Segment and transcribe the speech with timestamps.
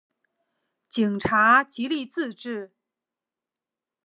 [0.89, 2.73] 警察极力自制